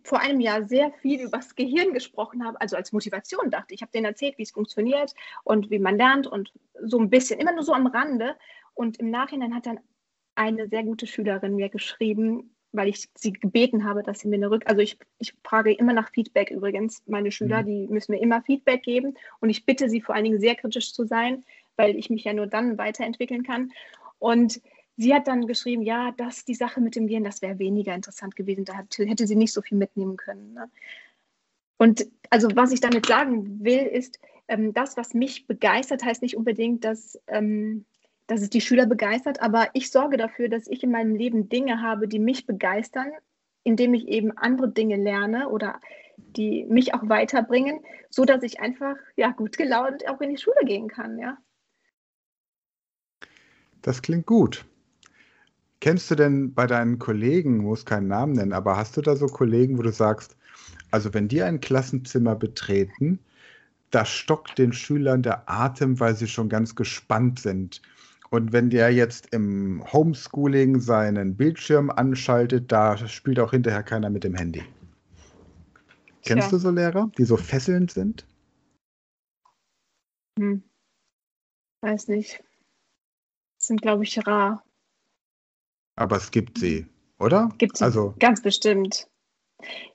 vor 0.05 0.21
einem 0.21 0.41
Jahr 0.41 0.65
sehr 0.65 0.93
viel 0.93 1.21
über 1.21 1.39
das 1.39 1.55
Gehirn 1.55 1.93
gesprochen 1.93 2.45
habe, 2.45 2.61
also 2.61 2.77
als 2.77 2.93
Motivation 2.93 3.51
dachte. 3.51 3.75
Ich 3.75 3.83
habe 3.83 3.93
denen 3.93 4.07
erzählt, 4.07 4.39
wie 4.39 4.43
es 4.43 4.53
funktioniert 4.53 5.15
und 5.45 5.71
wie 5.71 5.79
man 5.79 5.97
lernt 5.97 6.27
und 6.27 6.53
so 6.81 6.99
ein 6.99 7.11
bisschen, 7.11 7.41
immer 7.41 7.53
nur 7.53 7.65
so 7.65 7.73
am 7.73 7.87
Rande. 7.87 8.37
Und 8.75 8.99
im 8.99 9.11
Nachhinein 9.11 9.55
hat 9.55 9.67
dann 9.67 9.81
eine 10.37 10.69
sehr 10.69 10.85
gute 10.85 11.07
Schülerin 11.07 11.57
mir 11.57 11.69
geschrieben, 11.69 12.55
weil 12.71 12.89
ich 12.89 13.09
sie 13.15 13.33
gebeten 13.33 13.85
habe, 13.85 14.03
dass 14.03 14.21
sie 14.21 14.29
mir 14.29 14.37
eine 14.37 14.51
Rück... 14.51 14.63
Also 14.67 14.81
ich, 14.81 14.99
ich 15.19 15.35
frage 15.43 15.73
immer 15.73 15.93
nach 15.93 16.11
Feedback 16.13 16.51
übrigens. 16.51 17.03
Meine 17.07 17.33
Schüler, 17.33 17.63
mhm. 17.63 17.67
die 17.67 17.87
müssen 17.89 18.13
mir 18.13 18.21
immer 18.21 18.43
Feedback 18.43 18.83
geben 18.85 19.17
und 19.41 19.51
ich 19.51 19.67
bitte 19.67 19.89
sie 19.89 20.01
vor 20.01 20.15
allen 20.15 20.25
Dingen 20.25 20.41
sehr 20.41 20.55
kritisch 20.55 20.93
zu 20.93 21.05
sein, 21.05 21.45
weil 21.77 21.97
ich 21.97 22.11
mich 22.11 22.25
ja 22.25 22.33
nur 22.33 22.47
dann 22.47 22.79
weiterentwickeln 22.79 23.43
kann. 23.43 23.73
Und 24.21 24.61
sie 24.99 25.15
hat 25.15 25.29
dann 25.29 25.47
geschrieben, 25.47 25.83
ja, 25.83 26.13
dass 26.17 26.45
die 26.45 26.55
Sache 26.55 26.81
mit 26.81 26.97
dem 26.97 27.07
Gehirn, 27.07 27.25
das 27.25 27.41
wäre 27.41 27.59
weniger 27.59 27.95
interessant 27.95 28.37
gewesen. 28.37 28.65
Da 28.65 28.75
hätte 28.77 29.27
sie 29.27 29.37
nicht 29.37 29.53
so 29.53 29.63
viel 29.63 29.79
mitnehmen 29.79 30.17
können. 30.17 30.53
Ne? 30.53 30.71
Und 31.79 32.07
also 32.29 32.49
was 32.55 32.73
ich 32.73 32.81
damit 32.81 33.07
sagen 33.07 33.65
will, 33.65 33.87
ist, 33.87 34.19
ähm, 34.49 34.75
das, 34.75 34.97
was 34.97 35.15
mich 35.15 35.47
begeistert, 35.47 36.05
heißt 36.05 36.21
nicht 36.21 36.37
unbedingt, 36.37 36.85
dass, 36.85 37.19
ähm, 37.29 37.87
dass 38.27 38.43
es 38.43 38.51
die 38.51 38.61
Schüler 38.61 38.87
begeistert, 38.87 39.41
aber 39.41 39.69
ich 39.73 39.91
sorge 39.91 40.17
dafür, 40.17 40.49
dass 40.49 40.67
ich 40.67 40.83
in 40.83 40.91
meinem 40.91 41.15
Leben 41.15 41.49
Dinge 41.49 41.81
habe, 41.81 42.09
die 42.09 42.19
mich 42.19 42.47
begeistern, 42.47 43.13
indem 43.63 43.95
ich 43.95 44.09
eben 44.09 44.37
andere 44.37 44.69
Dinge 44.69 44.97
lerne 44.97 45.49
oder 45.49 45.81
die 46.17 46.65
mich 46.65 46.95
auch 46.95 47.09
weiterbringen, 47.09 47.81
so 48.11 48.25
dass 48.25 48.43
ich 48.43 48.61
einfach 48.61 48.97
ja 49.17 49.31
gut 49.31 49.57
gelaunt 49.57 50.09
auch 50.09 50.21
in 50.21 50.31
die 50.31 50.39
Schule 50.39 50.65
gehen 50.65 50.89
kann, 50.89 51.19
ja. 51.19 51.39
Das 53.81 54.03
klingt 54.03 54.27
gut. 54.27 54.68
Kennst 55.81 56.11
du 56.11 56.17
denn 56.17 56.55
bei 56.55 56.67
deinen 56.67 56.99
Kollegen, 56.99 57.59
muss 57.59 57.85
keinen 57.85 58.09
Namen 58.09 58.33
nennen, 58.33 58.53
aber 58.53 58.77
hast 58.77 58.97
du 58.97 59.01
da 59.01 59.15
so 59.15 59.27
Kollegen, 59.27 59.79
wo 59.79 59.83
du 59.83 59.93
sagst, 59.93 60.37
also 60.91 61.15
wenn 61.15 61.29
die 61.29 61.43
ein 61.43 61.61
Klassenzimmer 61.61 62.35
betreten, 62.35 63.21
da 63.91 64.05
stockt 64.05 64.59
den 64.59 64.73
Schülern 64.73 65.23
der 65.23 65.49
Atem, 65.49 66.01
weil 66.01 66.17
sie 66.17 66.27
schon 66.27 66.49
ganz 66.49 66.75
gespannt 66.75 67.39
sind. 67.39 67.81
Und 68.31 68.53
wenn 68.53 68.71
der 68.71 68.93
jetzt 68.93 69.33
im 69.33 69.83
Homeschooling 69.93 70.81
seinen 70.81 71.37
Bildschirm 71.37 71.91
anschaltet, 71.91 72.71
da 72.71 72.97
spielt 72.97 73.41
auch 73.41 73.53
hinterher 73.53 73.83
keiner 73.83 74.11
mit 74.11 74.25
dem 74.25 74.35
Handy. 74.35 74.63
Kennst 76.25 76.53
du 76.53 76.59
so 76.59 76.71
Lehrer, 76.71 77.11
die 77.17 77.25
so 77.25 77.39
fesselnd 77.39 77.91
sind? 77.91 78.27
Hm. 80.39 80.63
Weiß 81.81 82.09
nicht. 82.09 82.43
Das 83.59 83.69
sind, 83.69 83.81
glaube 83.81 84.05
ich, 84.05 84.27
rar. 84.27 84.63
Aber 85.99 86.17
es 86.17 86.31
gibt 86.31 86.59
sie, 86.59 86.87
oder? 87.19 87.49
Gibt 87.59 87.77
sie 87.77 87.85
also, 87.85 88.15
ganz 88.21 88.41
bestimmt. 88.41 89.09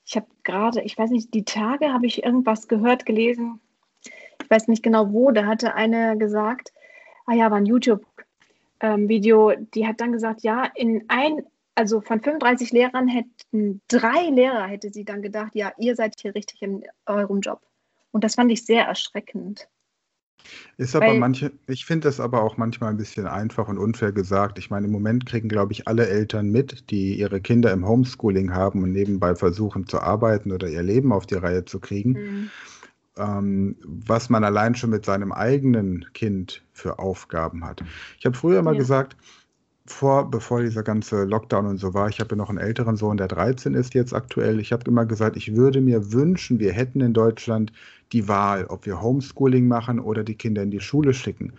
Ich 0.05 0.17
habe 0.17 0.27
gerade, 0.43 0.81
ich 0.81 0.97
weiß 0.97 1.09
nicht, 1.11 1.33
die 1.33 1.45
Tage 1.45 1.93
habe 1.93 2.05
ich 2.05 2.23
irgendwas 2.23 2.67
gehört, 2.67 3.05
gelesen. 3.05 3.61
Ich 4.03 4.49
weiß 4.49 4.67
nicht 4.67 4.83
genau 4.83 5.13
wo. 5.13 5.31
Da 5.31 5.45
hatte 5.45 5.75
eine 5.75 6.17
gesagt, 6.17 6.73
ah 7.25 7.33
ja, 7.33 7.49
war 7.49 7.57
ein 7.57 7.65
YouTube-Video, 7.65 9.51
ähm, 9.51 9.71
die 9.73 9.87
hat 9.87 10.01
dann 10.01 10.11
gesagt, 10.11 10.43
ja, 10.43 10.65
in 10.75 11.05
ein, 11.07 11.43
also 11.75 12.01
von 12.01 12.19
35 12.19 12.73
Lehrern 12.73 13.07
hätten 13.07 13.81
drei 13.87 14.27
Lehrer, 14.27 14.67
hätte 14.67 14.91
sie 14.91 15.05
dann 15.05 15.21
gedacht, 15.21 15.55
ja, 15.55 15.71
ihr 15.77 15.95
seid 15.95 16.19
hier 16.19 16.35
richtig 16.35 16.61
in 16.61 16.83
eurem 17.05 17.39
Job. 17.39 17.61
Und 18.11 18.25
das 18.25 18.35
fand 18.35 18.51
ich 18.51 18.65
sehr 18.65 18.83
erschreckend. 18.83 19.69
Ist 20.77 20.95
aber 20.95 21.07
Weil, 21.07 21.19
manche, 21.19 21.51
ich 21.67 21.85
finde 21.85 22.07
das 22.07 22.19
aber 22.19 22.41
auch 22.41 22.57
manchmal 22.57 22.89
ein 22.89 22.97
bisschen 22.97 23.27
einfach 23.27 23.67
und 23.67 23.77
unfair 23.77 24.11
gesagt. 24.11 24.57
Ich 24.57 24.69
meine, 24.69 24.87
im 24.87 24.91
Moment 24.91 25.25
kriegen, 25.25 25.49
glaube 25.49 25.71
ich, 25.71 25.87
alle 25.87 26.07
Eltern 26.07 26.49
mit, 26.49 26.89
die 26.89 27.19
ihre 27.19 27.41
Kinder 27.41 27.71
im 27.71 27.87
Homeschooling 27.87 28.53
haben 28.53 28.83
und 28.83 28.91
nebenbei 28.91 29.35
versuchen 29.35 29.87
zu 29.87 29.99
arbeiten 29.99 30.51
oder 30.51 30.67
ihr 30.67 30.83
Leben 30.83 31.11
auf 31.11 31.25
die 31.25 31.35
Reihe 31.35 31.65
zu 31.65 31.79
kriegen, 31.79 32.11
mhm. 32.11 32.49
ähm, 33.17 33.75
was 33.83 34.29
man 34.29 34.43
allein 34.43 34.75
schon 34.75 34.89
mit 34.89 35.05
seinem 35.05 35.31
eigenen 35.31 36.05
Kind 36.13 36.63
für 36.73 36.99
Aufgaben 36.99 37.65
hat. 37.65 37.83
Ich 38.19 38.25
habe 38.25 38.35
früher 38.35 38.61
mal 38.61 38.73
ja. 38.73 38.79
gesagt, 38.79 39.15
vor, 39.85 40.31
bevor 40.31 40.61
dieser 40.61 40.83
ganze 40.83 41.25
Lockdown 41.25 41.65
und 41.65 41.77
so 41.77 41.93
war, 41.93 42.07
ich 42.07 42.19
habe 42.19 42.31
ja 42.31 42.35
noch 42.37 42.49
einen 42.49 42.57
älteren 42.57 42.95
Sohn, 42.95 43.17
der 43.17 43.27
13 43.27 43.73
ist 43.73 43.93
jetzt 43.93 44.13
aktuell. 44.13 44.59
Ich 44.59 44.71
habe 44.71 44.89
immer 44.89 45.05
gesagt, 45.05 45.35
ich 45.35 45.55
würde 45.55 45.81
mir 45.81 46.13
wünschen, 46.13 46.59
wir 46.59 46.71
hätten 46.71 47.01
in 47.01 47.13
Deutschland 47.13 47.73
die 48.13 48.27
Wahl, 48.27 48.65
ob 48.65 48.85
wir 48.85 49.01
Homeschooling 49.01 49.67
machen 49.67 49.99
oder 49.99 50.23
die 50.23 50.35
Kinder 50.35 50.63
in 50.63 50.71
die 50.71 50.79
Schule 50.79 51.13
schicken. 51.13 51.53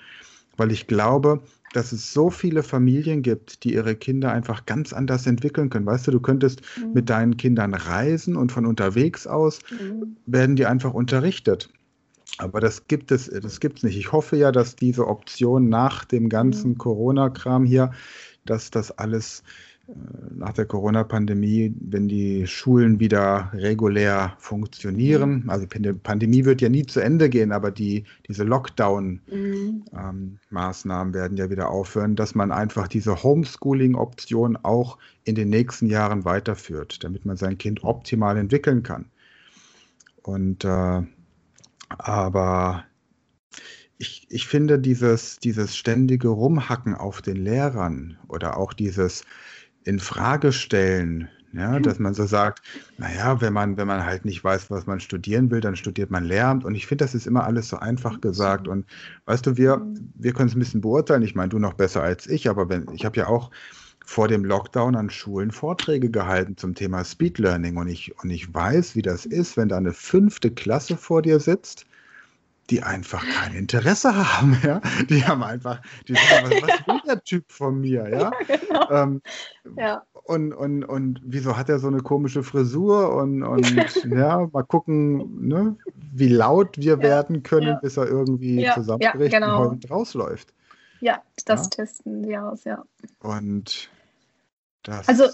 Weil 0.56 0.70
ich 0.70 0.86
glaube, 0.86 1.42
dass 1.74 1.92
es 1.92 2.12
so 2.12 2.30
viele 2.30 2.62
Familien 2.62 3.22
gibt, 3.22 3.64
die 3.64 3.74
ihre 3.74 3.96
Kinder 3.96 4.32
einfach 4.32 4.64
ganz 4.64 4.92
anders 4.92 5.26
entwickeln 5.26 5.68
können. 5.68 5.86
Weißt 5.86 6.06
du, 6.06 6.12
du 6.12 6.20
könntest 6.20 6.62
mhm. 6.78 6.92
mit 6.94 7.10
deinen 7.10 7.36
Kindern 7.36 7.74
reisen 7.74 8.36
und 8.36 8.52
von 8.52 8.64
unterwegs 8.64 9.26
aus 9.26 9.58
mhm. 9.70 10.16
werden 10.26 10.56
die 10.56 10.66
einfach 10.66 10.94
unterrichtet. 10.94 11.68
Aber 12.38 12.60
das 12.60 12.88
gibt 12.88 13.12
es, 13.12 13.28
das 13.28 13.60
gibt 13.60 13.78
es 13.78 13.84
nicht. 13.84 13.96
Ich 13.96 14.12
hoffe 14.12 14.36
ja, 14.36 14.50
dass 14.50 14.76
diese 14.76 15.06
Option 15.06 15.68
nach 15.68 16.04
dem 16.04 16.28
ganzen 16.28 16.72
mhm. 16.72 16.78
Corona-Kram 16.78 17.64
hier, 17.64 17.92
dass 18.44 18.72
das 18.72 18.90
alles 18.90 19.44
äh, 19.86 19.92
nach 20.34 20.52
der 20.52 20.66
Corona-Pandemie, 20.66 21.72
wenn 21.78 22.08
die 22.08 22.48
Schulen 22.48 22.98
wieder 22.98 23.52
regulär 23.54 24.34
funktionieren, 24.38 25.44
mhm. 25.44 25.50
also 25.50 25.66
die 25.66 25.92
Pandemie 25.92 26.44
wird 26.44 26.60
ja 26.60 26.68
nie 26.68 26.84
zu 26.84 26.98
Ende 26.98 27.30
gehen, 27.30 27.52
aber 27.52 27.70
die, 27.70 28.02
diese 28.26 28.42
Lockdown-Maßnahmen 28.42 31.08
mhm. 31.08 31.14
ähm, 31.14 31.14
werden 31.14 31.36
ja 31.36 31.50
wieder 31.50 31.70
aufhören, 31.70 32.16
dass 32.16 32.34
man 32.34 32.50
einfach 32.50 32.88
diese 32.88 33.22
Homeschooling-Option 33.22 34.56
auch 34.56 34.98
in 35.22 35.36
den 35.36 35.50
nächsten 35.50 35.86
Jahren 35.86 36.24
weiterführt, 36.24 37.04
damit 37.04 37.24
man 37.24 37.36
sein 37.36 37.58
Kind 37.58 37.84
optimal 37.84 38.36
entwickeln 38.38 38.82
kann. 38.82 39.04
Und 40.24 40.64
äh, 40.64 41.02
aber 41.98 42.84
ich, 43.98 44.26
ich 44.30 44.46
finde 44.46 44.78
dieses, 44.78 45.38
dieses 45.38 45.76
ständige 45.76 46.28
Rumhacken 46.28 46.94
auf 46.94 47.22
den 47.22 47.36
Lehrern 47.36 48.18
oder 48.28 48.56
auch 48.56 48.72
dieses 48.72 49.24
Infragestellen, 49.84 51.28
ja, 51.52 51.78
mhm. 51.78 51.82
dass 51.82 51.98
man 51.98 52.14
so 52.14 52.26
sagt, 52.26 52.62
naja, 52.98 53.40
wenn 53.40 53.52
man, 53.52 53.76
wenn 53.76 53.86
man 53.86 54.04
halt 54.04 54.24
nicht 54.24 54.42
weiß, 54.42 54.70
was 54.70 54.86
man 54.86 54.98
studieren 54.98 55.50
will, 55.50 55.60
dann 55.60 55.76
studiert 55.76 56.10
man 56.10 56.24
Lehramt. 56.24 56.64
Und 56.64 56.74
ich 56.74 56.86
finde, 56.86 57.04
das 57.04 57.14
ist 57.14 57.26
immer 57.26 57.44
alles 57.44 57.68
so 57.68 57.76
einfach 57.76 58.20
gesagt. 58.20 58.66
Und 58.66 58.86
weißt 59.26 59.46
du, 59.46 59.56
wir, 59.56 59.76
mhm. 59.76 60.12
wir 60.16 60.32
können 60.32 60.48
es 60.48 60.56
ein 60.56 60.58
bisschen 60.58 60.80
beurteilen. 60.80 61.22
Ich 61.22 61.36
meine, 61.36 61.50
du 61.50 61.58
noch 61.58 61.74
besser 61.74 62.02
als 62.02 62.26
ich, 62.26 62.48
aber 62.48 62.68
wenn, 62.68 62.86
ich 62.92 63.04
habe 63.04 63.16
ja 63.16 63.28
auch 63.28 63.50
vor 64.04 64.28
dem 64.28 64.44
Lockdown 64.44 64.96
an 64.96 65.10
Schulen 65.10 65.50
Vorträge 65.50 66.10
gehalten 66.10 66.56
zum 66.56 66.74
Thema 66.74 67.04
Speed 67.04 67.38
Learning. 67.38 67.76
Und 67.76 67.88
ich, 67.88 68.14
und 68.22 68.30
ich 68.30 68.52
weiß, 68.52 68.96
wie 68.96 69.02
das 69.02 69.26
ist, 69.26 69.56
wenn 69.56 69.68
da 69.68 69.76
eine 69.76 69.92
fünfte 69.92 70.50
Klasse 70.50 70.96
vor 70.96 71.22
dir 71.22 71.40
sitzt 71.40 71.86
die 72.70 72.82
einfach 72.82 73.24
kein 73.26 73.54
Interesse 73.54 74.14
haben, 74.14 74.58
ja. 74.64 74.80
Die 75.08 75.24
haben 75.24 75.42
einfach, 75.42 75.80
die 76.08 76.14
sagen, 76.14 76.50
was, 76.50 76.62
was 76.62 76.86
will 76.86 77.00
der 77.06 77.22
Typ 77.22 77.50
von 77.50 77.80
mir, 77.80 78.08
ja? 78.08 78.30
ja, 78.48 78.56
genau. 78.56 78.90
ähm, 78.90 79.22
ja. 79.76 80.02
Und, 80.24 80.54
und, 80.54 80.84
und 80.84 81.20
wieso 81.22 81.56
hat 81.56 81.68
er 81.68 81.78
so 81.78 81.88
eine 81.88 82.00
komische 82.00 82.42
Frisur 82.42 83.14
und, 83.14 83.42
und 83.42 84.04
ja, 84.06 84.48
mal 84.52 84.62
gucken, 84.62 85.46
ne, 85.46 85.76
wie 86.12 86.28
laut 86.28 86.78
wir 86.78 86.94
ja. 86.94 87.02
werden 87.02 87.42
können, 87.42 87.78
bis 87.82 87.98
er 87.98 88.06
irgendwie 88.06 88.66
zusammenbricht 88.74 89.34
genau. 89.34 89.68
und 89.68 89.90
rausläuft. 89.90 90.54
Ja, 91.00 91.20
das 91.44 91.68
testen 91.68 92.26
wir 92.26 92.44
aus, 92.46 92.64
ja. 92.64 92.82
Und 93.20 93.90
das. 94.84 95.08
Also, 95.08 95.24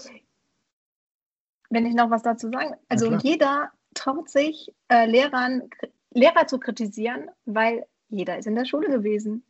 wenn 1.69 1.85
ich 1.85 1.93
noch 1.93 2.09
was 2.09 2.23
dazu 2.23 2.49
sagen, 2.49 2.75
also 2.89 3.15
jeder 3.15 3.71
traut 3.93 4.29
sich 4.29 4.73
äh, 4.89 5.05
Lehrern 5.05 5.69
Lehrer 6.13 6.47
zu 6.47 6.59
kritisieren, 6.59 7.29
weil 7.45 7.85
jeder 8.09 8.37
ist 8.37 8.47
in 8.47 8.55
der 8.55 8.65
Schule 8.65 8.89
gewesen. 8.89 9.45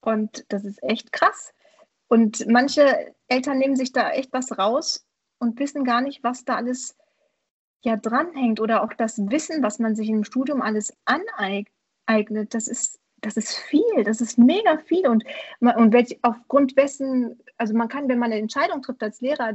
Und 0.00 0.44
das 0.48 0.64
ist 0.64 0.82
echt 0.82 1.12
krass. 1.12 1.54
Und 2.08 2.46
manche 2.48 3.14
Eltern 3.28 3.58
nehmen 3.58 3.76
sich 3.76 3.92
da 3.92 4.10
echt 4.10 4.32
was 4.32 4.58
raus 4.58 5.06
und 5.38 5.58
wissen 5.58 5.84
gar 5.84 6.00
nicht, 6.00 6.22
was 6.22 6.44
da 6.44 6.56
alles 6.56 6.96
ja 7.82 7.96
dranhängt 7.96 8.60
oder 8.60 8.82
auch 8.82 8.92
das 8.94 9.18
Wissen, 9.18 9.62
was 9.62 9.78
man 9.78 9.94
sich 9.94 10.08
im 10.08 10.24
Studium 10.24 10.60
alles 10.60 10.92
aneignet. 11.04 12.54
Das 12.54 12.68
ist, 12.68 12.98
das 13.24 13.36
ist 13.36 13.56
viel, 13.56 14.04
das 14.04 14.20
ist 14.20 14.38
mega 14.38 14.76
viel. 14.78 15.08
Und, 15.08 15.24
und 15.60 15.92
welch, 15.92 16.18
aufgrund 16.22 16.76
dessen, 16.78 17.40
also 17.56 17.74
man 17.74 17.88
kann, 17.88 18.08
wenn 18.08 18.18
man 18.18 18.30
eine 18.30 18.40
Entscheidung 18.40 18.82
trifft 18.82 19.02
als 19.02 19.20
Lehrer, 19.20 19.54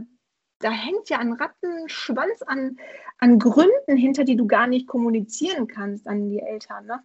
da 0.60 0.72
hängt 0.72 1.10
ja 1.10 1.20
ein 1.20 1.34
Rattenschwanz 1.34 2.42
an, 2.48 2.78
an 3.20 3.40
Gründen 3.40 3.96
hinter, 3.96 4.24
die 4.24 4.36
du 4.36 4.48
gar 4.48 4.68
nicht 4.68 4.88
kommunizieren 4.88 5.68
kannst 5.68 6.08
an 6.08 6.30
die 6.30 6.40
Eltern. 6.40 6.86
Ne? 6.88 7.00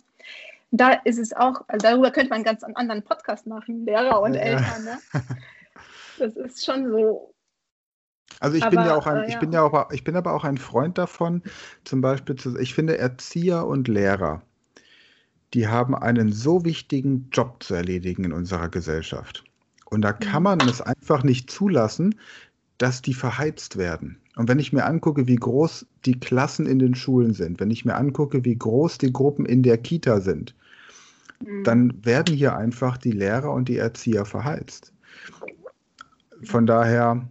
Da 0.70 0.92
ist 1.04 1.18
es 1.18 1.32
auch, 1.32 1.62
also 1.68 1.86
darüber 1.86 2.10
könnte 2.10 2.30
man 2.30 2.36
einen 2.36 2.44
ganz 2.44 2.64
anderen 2.64 3.02
Podcast 3.02 3.46
machen, 3.46 3.84
Lehrer 3.84 4.20
und 4.22 4.34
ja. 4.34 4.40
Eltern. 4.40 4.84
Ne? 4.84 4.98
Das 6.16 6.36
ist 6.36 6.64
schon 6.64 6.88
so. 6.92 7.34
Also 8.38 8.56
ich 8.56 8.62
aber, 8.62 8.76
bin 8.76 8.86
ja 8.86 8.94
auch 8.94 9.06
ein, 9.08 9.24
äh, 9.24 9.28
ich 9.28 9.38
bin 9.40 9.50
ja 9.50 9.62
auch, 9.62 9.90
ich 9.90 10.04
bin 10.04 10.14
aber 10.14 10.32
auch 10.32 10.44
ein 10.44 10.58
Freund 10.58 10.96
davon, 10.96 11.42
zum 11.84 12.00
Beispiel 12.00 12.36
zu, 12.36 12.56
ich 12.56 12.72
finde 12.72 12.98
Erzieher 12.98 13.66
und 13.66 13.88
Lehrer, 13.88 14.42
die 15.54 15.68
haben 15.68 15.94
einen 15.94 16.32
so 16.32 16.64
wichtigen 16.64 17.28
Job 17.32 17.62
zu 17.62 17.74
erledigen 17.74 18.24
in 18.24 18.32
unserer 18.32 18.68
Gesellschaft. 18.68 19.44
Und 19.86 20.02
da 20.02 20.12
kann 20.12 20.42
mhm. 20.42 20.58
man 20.58 20.60
es 20.68 20.80
einfach 20.80 21.22
nicht 21.22 21.50
zulassen, 21.50 22.16
dass 22.78 23.02
die 23.02 23.14
verheizt 23.14 23.76
werden. 23.76 24.18
Und 24.34 24.48
wenn 24.48 24.58
ich 24.58 24.72
mir 24.72 24.84
angucke, 24.84 25.28
wie 25.28 25.36
groß 25.36 25.86
die 26.06 26.18
Klassen 26.18 26.66
in 26.66 26.80
den 26.80 26.96
Schulen 26.96 27.32
sind, 27.32 27.60
wenn 27.60 27.70
ich 27.70 27.84
mir 27.84 27.94
angucke, 27.94 28.44
wie 28.44 28.56
groß 28.56 28.98
die 28.98 29.12
Gruppen 29.12 29.46
in 29.46 29.62
der 29.62 29.78
Kita 29.78 30.20
sind, 30.20 30.56
mhm. 31.40 31.62
dann 31.62 32.04
werden 32.04 32.34
hier 32.34 32.56
einfach 32.56 32.96
die 32.96 33.12
Lehrer 33.12 33.52
und 33.52 33.68
die 33.68 33.76
Erzieher 33.76 34.24
verheizt. 34.24 34.92
Von 36.42 36.66
daher 36.66 37.28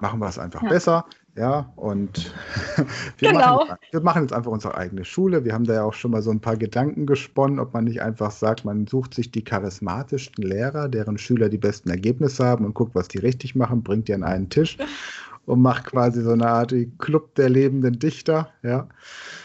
machen 0.00 0.18
wir 0.18 0.28
es 0.28 0.38
einfach 0.38 0.64
ja. 0.64 0.68
besser. 0.68 1.06
Ja, 1.38 1.72
und 1.76 2.34
wir, 3.18 3.30
genau. 3.30 3.64
machen, 3.64 3.76
wir 3.92 4.00
machen 4.00 4.22
jetzt 4.22 4.32
einfach 4.32 4.50
unsere 4.50 4.76
eigene 4.76 5.04
Schule. 5.04 5.44
Wir 5.44 5.54
haben 5.54 5.64
da 5.64 5.74
ja 5.74 5.84
auch 5.84 5.94
schon 5.94 6.10
mal 6.10 6.20
so 6.20 6.32
ein 6.32 6.40
paar 6.40 6.56
Gedanken 6.56 7.06
gesponnen, 7.06 7.60
ob 7.60 7.74
man 7.74 7.84
nicht 7.84 8.02
einfach 8.02 8.32
sagt, 8.32 8.64
man 8.64 8.88
sucht 8.88 9.14
sich 9.14 9.30
die 9.30 9.44
charismatischsten 9.44 10.42
Lehrer, 10.42 10.88
deren 10.88 11.16
Schüler 11.16 11.48
die 11.48 11.58
besten 11.58 11.90
Ergebnisse 11.90 12.44
haben 12.44 12.64
und 12.64 12.74
guckt, 12.74 12.96
was 12.96 13.06
die 13.06 13.18
richtig 13.18 13.54
machen, 13.54 13.84
bringt 13.84 14.08
die 14.08 14.14
an 14.14 14.24
einen 14.24 14.48
Tisch 14.48 14.78
und 15.46 15.62
macht 15.62 15.86
quasi 15.86 16.22
so 16.22 16.32
eine 16.32 16.48
Art 16.48 16.74
Club 16.98 17.36
der 17.36 17.50
lebenden 17.50 18.00
Dichter. 18.00 18.48
Ja. 18.64 18.88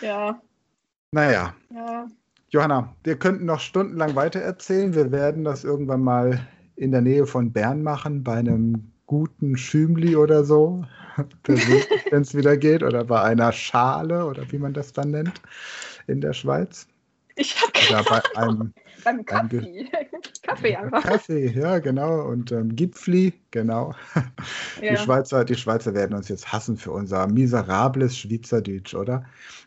Ja. 0.01 0.41
Naja. 1.11 1.53
Ja. 1.69 2.07
Johanna, 2.49 2.95
wir 3.03 3.17
könnten 3.17 3.45
noch 3.45 3.59
stundenlang 3.59 4.15
weitererzählen. 4.15 4.95
Wir 4.95 5.11
werden 5.11 5.43
das 5.43 5.63
irgendwann 5.63 6.01
mal 6.01 6.39
in 6.75 6.91
der 6.91 7.01
Nähe 7.01 7.27
von 7.27 7.51
Bern 7.51 7.83
machen, 7.83 8.23
bei 8.23 8.37
einem 8.37 8.92
guten 9.05 9.57
Schümli 9.57 10.15
oder 10.15 10.43
so, 10.43 10.85
wenn 11.45 12.21
es 12.21 12.35
wieder 12.35 12.57
geht, 12.57 12.83
oder 12.83 13.03
bei 13.05 13.21
einer 13.21 13.51
Schale 13.51 14.25
oder 14.25 14.51
wie 14.51 14.57
man 14.57 14.73
das 14.73 14.93
dann 14.93 15.11
nennt 15.11 15.41
in 16.07 16.21
der 16.21 16.33
Schweiz. 16.33 16.87
Ich 17.35 17.59
habe 17.59 17.71
keine 17.71 18.03
bei 18.03 18.37
einem, 18.37 18.73
Beim 19.03 19.25
Kaffee. 19.25 19.89
Kaffee 20.43 20.75
einfach. 20.75 21.03
Kaffee, 21.03 21.47
ja, 21.51 21.79
genau. 21.79 22.27
Und 22.27 22.51
ähm, 22.51 22.75
Gipfli, 22.75 23.33
genau. 23.51 23.93
Ja. 24.81 24.91
Die, 24.91 24.97
Schweizer, 24.97 25.45
die 25.45 25.55
Schweizer 25.55 25.93
werden 25.93 26.15
uns 26.15 26.29
jetzt 26.29 26.51
hassen 26.51 26.77
für 26.77 26.91
unser 26.91 27.27
miserables 27.27 28.17
Schweizerdeutsch, 28.17 28.93
oder? 28.93 29.25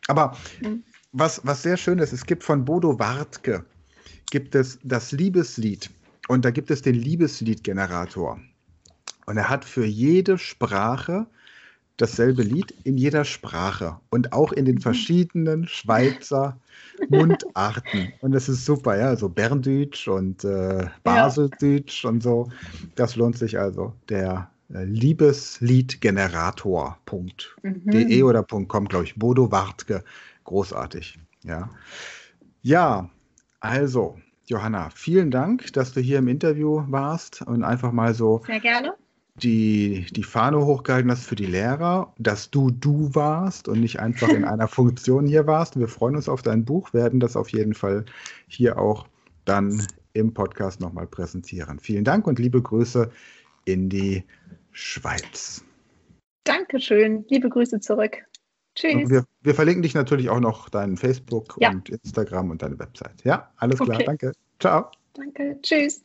Aber 0.09 0.37
mhm. 0.61 0.85
was, 1.12 1.40
was 1.45 1.62
sehr 1.62 1.76
schön 1.76 1.99
ist, 1.99 2.12
es 2.12 2.25
gibt 2.25 2.45
von 2.45 2.64
Bodo 2.64 2.99
Wartke 2.99 3.64
gibt 4.31 4.55
es 4.55 4.78
das 4.83 5.12
Liebeslied. 5.12 5.90
Und 6.28 6.45
da 6.45 6.50
gibt 6.50 6.71
es 6.71 6.83
den 6.83 6.95
Liebesliedgenerator. 6.95 8.40
Und 9.26 9.37
er 9.37 9.49
hat 9.49 9.64
für 9.64 9.85
jede 9.85 10.38
Sprache 10.38 11.26
dasselbe 11.97 12.42
Lied 12.42 12.73
in 12.85 12.97
jeder 12.97 13.25
Sprache 13.25 13.99
und 14.11 14.33
auch 14.33 14.52
in 14.52 14.64
den 14.64 14.78
verschiedenen 14.80 15.66
Schweizer 15.66 16.56
Mundarten. 17.09 18.12
Und 18.21 18.30
das 18.33 18.49
ist 18.49 18.64
super, 18.64 18.97
ja, 18.97 19.09
also 19.09 19.28
Berndeutsch 19.28 20.06
und 20.09 20.45
äh, 20.45 20.87
Baseldeutsch 21.02 22.04
ja. 22.04 22.11
und 22.11 22.23
so. 22.23 22.49
Das 22.95 23.16
lohnt 23.16 23.37
sich 23.38 23.59
also. 23.59 23.92
Der 24.09 24.49
äh, 24.73 24.85
Liebesliedgenerator.de 24.85 26.92
mhm. 27.62 28.23
oder 28.25 28.45
.com, 28.45 28.88
glaube 28.88 29.04
ich. 29.04 29.16
Bodo 29.16 29.50
Wartke. 29.50 30.04
Großartig. 30.45 31.18
Ja. 31.42 31.68
Ja, 32.62 33.11
also, 33.61 34.16
Johanna, 34.47 34.88
vielen 34.90 35.30
Dank, 35.30 35.73
dass 35.73 35.92
du 35.92 36.00
hier 36.00 36.18
im 36.18 36.28
Interview 36.28 36.85
warst 36.88 37.42
und 37.42 37.64
einfach 37.64 37.92
mal 37.92 38.14
so 38.14 38.42
Sehr 38.46 38.61
gerne 38.61 38.94
die, 39.42 40.07
die 40.11 40.22
Fahne 40.22 40.64
hochgehalten 40.64 41.11
hast 41.11 41.27
für 41.27 41.37
die 41.37 41.46
Lehrer, 41.46 42.14
dass 42.18 42.51
du 42.51 42.70
du 42.70 43.14
warst 43.14 43.68
und 43.68 43.81
nicht 43.81 44.01
einfach 44.01 44.29
in 44.29 44.44
einer 44.44 44.68
Funktion 44.68 45.27
hier 45.27 45.46
warst. 45.46 45.79
Wir 45.79 45.88
freuen 45.88 46.16
uns 46.16 46.29
auf 46.29 46.42
dein 46.42 46.64
Buch, 46.64 46.92
werden 46.92 47.20
das 47.20 47.37
auf 47.37 47.51
jeden 47.51 47.75
Fall 47.75 48.05
hier 48.46 48.79
auch 48.79 49.07
dann 49.44 49.87
im 50.12 50.33
Podcast 50.33 50.81
nochmal 50.81 51.07
präsentieren. 51.07 51.79
Vielen 51.79 52.05
Dank 52.05 52.27
und 52.27 52.38
liebe 52.38 52.61
Grüße 52.62 53.11
in 53.64 53.88
die 53.88 54.25
Schweiz. 54.72 55.64
Dankeschön. 56.44 57.25
Liebe 57.29 57.49
Grüße 57.49 57.81
zurück. 57.81 58.18
Tschüss. 58.75 59.09
Wir, 59.09 59.25
wir, 59.40 59.55
verlinken 59.55 59.83
dich 59.83 59.94
natürlich 59.94 60.29
auch 60.29 60.40
noch 60.40 60.68
deinen 60.68 60.96
Facebook 60.96 61.57
ja. 61.61 61.70
und 61.70 61.88
Instagram 61.88 62.51
und 62.51 62.62
deine 62.62 62.79
Website. 62.79 63.25
Ja, 63.25 63.51
alles 63.57 63.79
klar. 63.79 63.96
Okay. 63.96 64.05
Danke. 64.05 64.33
Ciao. 64.61 64.90
Danke. 65.14 65.59
Tschüss. 65.62 66.03